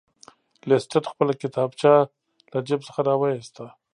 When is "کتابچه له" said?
1.41-2.59